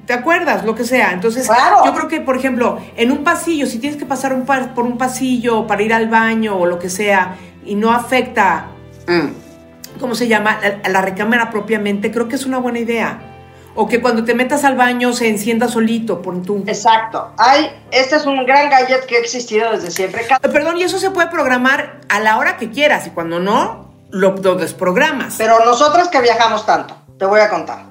[0.07, 1.13] te acuerdas, lo que sea.
[1.13, 1.87] Entonces, Claro.
[1.87, 4.85] yo creo que, por ejemplo, en un pasillo, si tienes que pasar un pa- por
[4.85, 8.67] un pasillo para ir al baño o lo que sea, y no afecta,
[9.09, 10.59] mm, ¿cómo se llama?
[10.63, 13.30] A, a la recámara propiamente, creo que es una buena idea.
[13.75, 16.65] O que cuando te metas al baño se encienda solito, por tú.
[16.67, 17.33] Exacto.
[17.39, 20.27] Hay, este es un gran gadget que ha existido desde siempre.
[20.41, 24.37] Perdón, y eso se puede programar a la hora que quieras, y cuando no, lo,
[24.37, 25.37] lo desprogramas.
[25.39, 27.85] Pero nosotras que viajamos tanto, te voy a contar.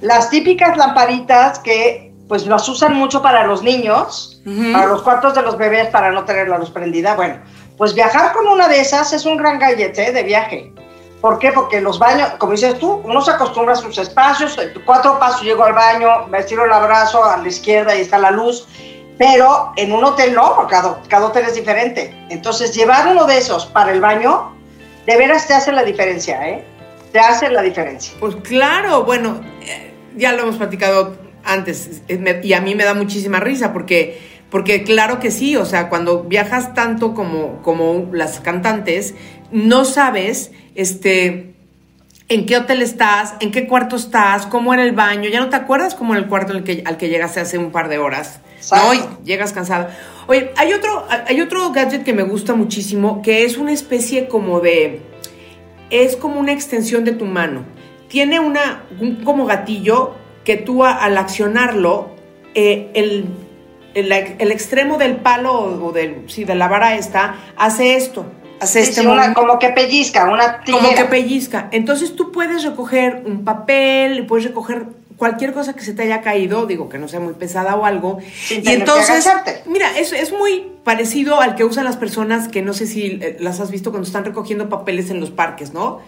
[0.00, 4.72] Las típicas lamparitas que pues las usan mucho para los niños, Ujú.
[4.72, 7.14] para los cuartos de los bebés, para no tener la luz prendida.
[7.14, 7.36] Bueno,
[7.78, 10.12] pues viajar con una de esas es un gran gadget ¿eh?
[10.12, 10.72] de viaje.
[11.20, 11.50] ¿Por qué?
[11.52, 15.64] Porque los baños, como dices tú, uno se acostumbra a sus espacios, cuatro pasos llego
[15.64, 18.68] al baño, me estiro el abrazo a la izquierda y está la luz,
[19.18, 22.14] pero en un hotel no, porque cada, cada hotel es diferente.
[22.30, 24.52] Entonces, llevar uno de esos para el baño,
[25.06, 26.64] de veras te hace la diferencia, ¿eh?
[27.10, 28.12] Te hace la diferencia.
[28.20, 32.94] Pues claro, bueno, eh, ya lo hemos platicado antes eh, y a mí me da
[32.94, 38.40] muchísima risa porque, porque claro que sí, o sea, cuando viajas tanto como, como las
[38.40, 39.14] cantantes,
[39.50, 41.54] no sabes este,
[42.28, 45.56] en qué hotel estás, en qué cuarto estás, cómo era el baño, ya no te
[45.56, 48.40] acuerdas cómo era el cuarto al que, al que llegaste hace un par de horas.
[48.70, 48.94] ¿no?
[48.94, 49.24] Y Exacto.
[49.24, 49.88] llegas cansado.
[50.28, 54.60] Oye, hay otro, hay otro gadget que me gusta muchísimo, que es una especie como
[54.60, 55.00] de
[55.90, 57.62] es como una extensión de tu mano.
[58.08, 60.14] Tiene una, un como gatillo
[60.44, 62.10] que tú a- al accionarlo,
[62.54, 63.24] eh, el,
[63.94, 68.26] el, el extremo del palo o del, sí, de la vara esta, hace esto.
[68.60, 70.84] Hace Sí, este sí, una- movimiento como que pellizca, una tijera.
[70.84, 71.68] como que pellizca.
[71.72, 76.66] Entonces tú puedes recoger un papel, puedes recoger cualquier cosa que se te haya caído,
[76.66, 78.18] digo que no sea muy pesada o algo.
[78.44, 79.28] Sin y que entonces,
[79.66, 83.36] mira, es, es muy parecido al que usan las personas que no sé si eh,
[83.40, 86.00] las has visto cuando están recogiendo papeles en los parques, ¿no?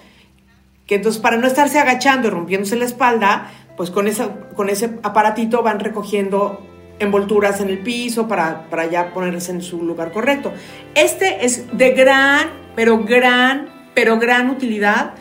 [0.86, 4.90] Que entonces para no estarse agachando y rompiéndose la espalda, pues con, esa, con ese
[5.02, 6.64] aparatito van recogiendo
[7.00, 10.52] envolturas en el piso para, para ya ponerse en su lugar correcto.
[10.94, 15.14] Este es de gran, pero gran, pero gran utilidad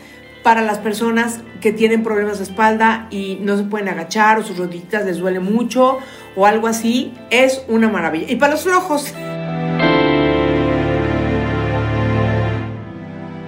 [0.43, 4.57] para las personas que tienen problemas de espalda y no se pueden agachar o sus
[4.57, 5.99] rodillitas les duele mucho
[6.35, 7.13] o algo así.
[7.29, 8.31] Es una maravilla.
[8.31, 9.13] Y para los flojos.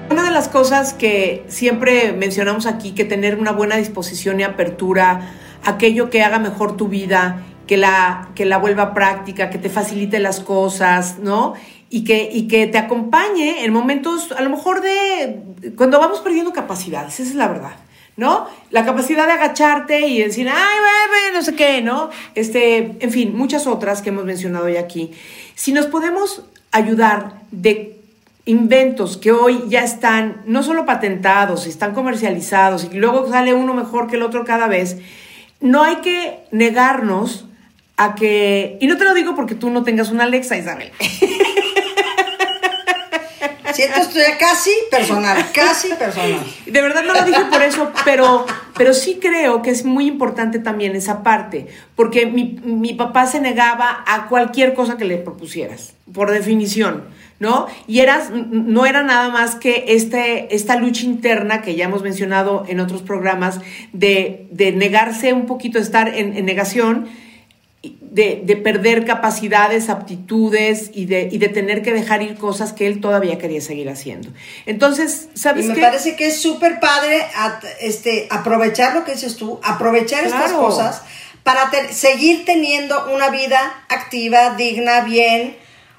[0.09, 5.21] Una de las cosas que siempre mencionamos aquí, que tener una buena disposición y apertura,
[5.63, 10.19] aquello que haga mejor tu vida, que la, que la vuelva práctica, que te facilite
[10.19, 11.53] las cosas, ¿no?
[11.89, 15.41] Y que, y que te acompañe en momentos, a lo mejor de,
[15.77, 17.71] cuando vamos perdiendo capacidades, esa es la verdad.
[18.17, 18.45] ¿No?
[18.71, 22.10] La capacidad de agacharte y decir, ay, bebé, no sé qué, ¿no?
[22.36, 25.12] Este, en fin, muchas otras que hemos mencionado ya aquí.
[25.55, 28.01] Si nos podemos ayudar de
[28.43, 34.10] inventos que hoy ya están no solo patentados, están comercializados y luego sale uno mejor
[34.10, 34.97] que el otro cada vez,
[35.62, 37.45] no hay que negarnos
[38.01, 40.91] a que, y no te lo digo porque tú no tengas una Alexa, Isabel,
[43.73, 46.43] Siento esto ya casi personal, casi personal.
[46.65, 50.59] de verdad no lo dije por eso, pero, pero sí creo que es muy importante
[50.59, 55.93] también esa parte, porque mi, mi papá se negaba a cualquier cosa que le propusieras,
[56.11, 57.05] por definición,
[57.39, 57.67] ¿no?
[57.87, 62.65] Y eras, no era nada más que este, esta lucha interna que ya hemos mencionado
[62.67, 63.61] en otros programas,
[63.93, 67.07] de, de negarse un poquito, estar en, en negación,
[68.12, 72.86] de, de perder capacidades, aptitudes y de, y de tener que dejar ir cosas que
[72.86, 74.30] él todavía quería seguir haciendo.
[74.65, 75.82] Entonces, ¿sabes Y me qué?
[75.82, 81.02] parece que es súper padre at- este, aprovechar lo que dices tú, aprovechar estas cosas
[81.43, 85.56] para te- seguir teniendo una vida activa, digna, bien.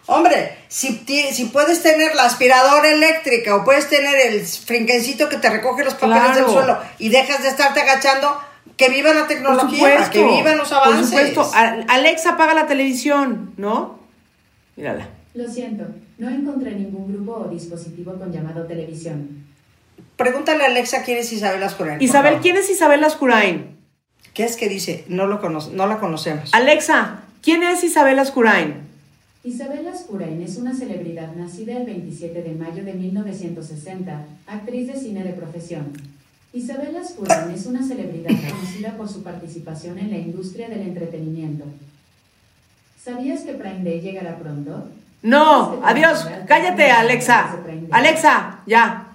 [0.07, 5.39] Hombre, si, ti- si puedes tener la aspiradora eléctrica o puedes tener el frinquencito que
[5.39, 6.35] te recoge los papeles Claro.
[6.45, 8.39] del suelo y dejas de estarte agachando,
[8.77, 10.11] que viva la Por tecnología, supuesto.
[10.13, 11.11] que vivan los avances.
[11.13, 11.51] Por supuesto.
[11.89, 13.99] Alexa, apaga la televisión, ¿no?
[14.77, 15.09] Mírala.
[15.35, 15.85] Lo siento,
[16.19, 19.45] no encontré ningún grupo o dispositivo con llamado televisión.
[20.17, 21.95] Pregúntale a Alexa quién es Isabel Ascurén.
[21.95, 22.39] por Isabel.
[22.43, 23.77] ¿quién es Isabel Lascurain?
[24.35, 25.05] ¿Qué es que dice?
[25.09, 26.53] No, lo cono- no la conocemos.
[26.55, 28.75] Alexa, ¿quién es Isabel Ascurain?
[29.45, 35.25] Isabel Ascurain es una celebridad nacida el 27 de mayo de 1960, actriz de cine
[35.25, 35.93] de profesión.
[36.53, 41.65] Isabel Ascurain es una celebridad conocida por su participación en la industria del entretenimiento.
[43.03, 44.89] ¿Sabías que Prime Day llegará pronto?
[45.23, 46.27] No, adiós.
[46.47, 47.57] Cállate, Alexa.
[47.91, 49.07] Alexa, ya.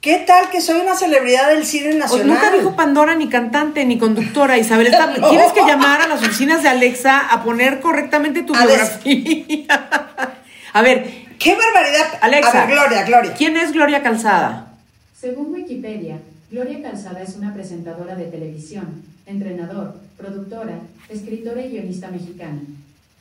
[0.00, 2.28] ¿Qué tal que soy una celebridad del cine nacional?
[2.28, 4.86] nunca dijo Pandora ni cantante ni conductora, Isabel.
[4.86, 5.28] Está- No.
[5.30, 9.88] Tienes que llamar a las oficinas de Alexa a poner correctamente tu A des- biografía.
[10.72, 12.18] a ver, ¡Qué barbaridad!
[12.20, 12.62] Alexa.
[12.62, 13.34] A ver, Gloria, Gloria.
[13.36, 14.72] ¿quién es Gloria Calzada?
[15.20, 16.18] Según Wikipedia,
[16.50, 20.80] Gloria Calzada es una presentadora de televisión, entrenador, productora,
[21.10, 22.60] escritora y guionista mexicana.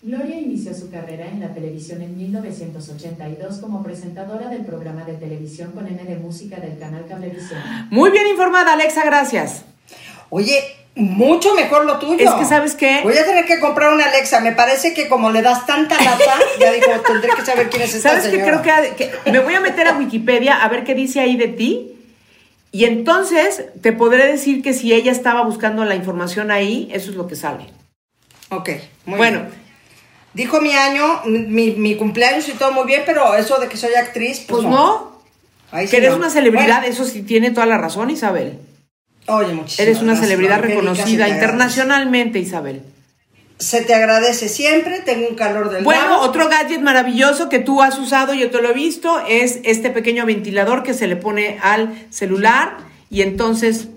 [0.02, 5.72] Gloria inició su carrera en la televisión en 1982 como presentadora del programa de televisión
[5.74, 7.60] con M de música del canal Cablevisión.
[7.90, 9.64] Muy bien informada, Alexa, gracias.
[10.30, 10.64] Oye,
[10.96, 12.30] mucho mejor lo tuyo.
[12.30, 13.02] Es que, ¿sabes qué?
[13.04, 14.40] Voy a tener que comprar una Alexa.
[14.40, 17.94] Me parece que como le das tanta lata, ya digo, tendré que saber quién es
[17.94, 18.32] esta ¿Sabes qué?
[18.32, 18.62] señora.
[18.62, 21.50] Creo que, que me voy a meter a Wikipedia a ver qué dice ahí de
[21.50, 21.97] ti.
[22.78, 27.16] Y entonces te podré decir que si ella estaba buscando la información ahí, eso es
[27.16, 27.66] lo que sale.
[28.50, 28.70] Ok,
[29.06, 29.54] muy bueno, bien.
[30.36, 33.96] Dijo mi año, mi, mi cumpleaños y todo muy bien, pero eso de que soy
[33.96, 35.22] actriz, pues, pues no.
[35.82, 36.18] Sí que eres no.
[36.18, 38.60] una celebridad, Bueno, eso sí tiene toda la razón, Isabel.
[39.26, 42.84] oye, muchísimas Eres una gracias, celebridad reconocida internacionalmente, Isabel.
[43.60, 47.98] Se te agradece siempre, tengo un calor del Bueno, otro gadget maravilloso que tú has
[47.98, 52.08] usado, yo te lo he visto, es este pequeño ventilador que se le pone al
[52.12, 52.78] celular
[53.10, 53.88] y entonces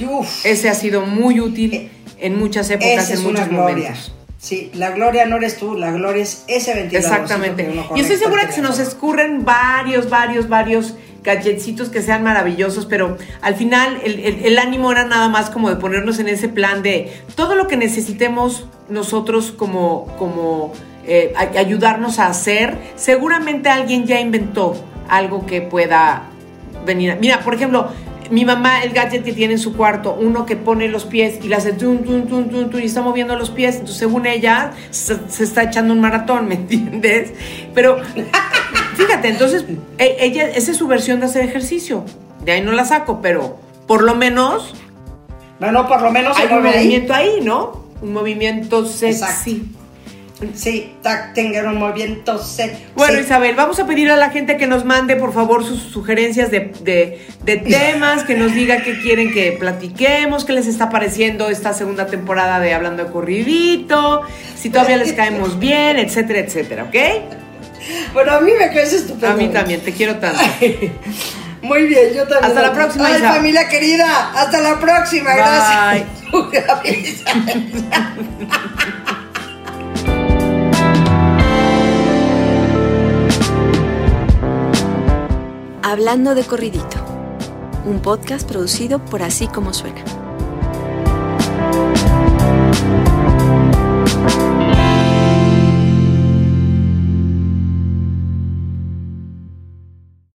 [0.00, 4.14] Uf, ese ha sido muy útil en muchas épocas, en muchos momentos.
[4.38, 7.20] Sí, la gloria no eres tú, la gloria es ese ventilador.
[7.22, 7.68] Exactamente.
[7.96, 10.94] Y estoy segura que se nos escurren varios, varios, varios
[11.28, 16.18] gadgetcitos que sean maravillosos, pero al final el, ánimo era nada más como de ponernos
[16.20, 20.72] en ese plan de todo lo que necesitemos nosotros como, como
[21.06, 22.78] eh, ayudarnos a hacer.
[22.96, 24.74] Seguramente alguien ya inventó
[25.06, 26.22] algo que pueda
[26.86, 27.18] venir.
[27.20, 27.90] Mira, por ejemplo,
[28.30, 31.48] mi mamá, el gadget que tiene en su cuarto, uno que pone los pies y
[31.48, 33.74] le hace tun, tun, tun, tun, tun, y está moviendo los pies.
[33.74, 37.34] Entonces, según ella, se está echando un maratón, ¿me entiendes?
[37.74, 37.98] Pero
[38.98, 39.64] fíjate, entonces,
[39.98, 42.04] e- ella, esa es su versión de hacer ejercicio.
[42.44, 44.74] De ahí no la saco, pero por lo menos
[45.60, 46.74] Bueno, por lo menos hay un ahí.
[46.74, 47.84] movimiento ahí, ¿no?
[48.02, 49.22] Un movimiento sexy.
[49.24, 49.60] Exacto.
[50.54, 50.94] Sí,
[51.34, 52.72] tengan un movimiento se.
[52.94, 53.24] Bueno, sí.
[53.24, 56.70] Isabel, vamos a pedir a la gente que nos mande, por favor, sus sugerencias de,
[56.82, 61.72] de- de temas, que nos diga qué quieren que platiquemos, qué les está pareciendo esta
[61.72, 64.22] segunda temporada de Hablando de Corridito,
[64.56, 66.94] si todavía les caemos bien, etcétera, etcétera, ¿ok?
[68.12, 69.28] Bueno, a mí me caes estupendo.
[69.28, 70.40] A mí también, te quiero tanto.
[71.62, 72.44] Muy bien, yo también.
[72.44, 73.34] Hasta la próxima, Ay, Isa.
[73.34, 74.30] familia querida.
[74.34, 75.30] Hasta la próxima.
[75.34, 76.06] Bye.
[76.52, 77.24] Gracias.
[85.82, 86.96] Hablando de corridito,
[87.86, 90.04] un podcast producido por Así Como Suena.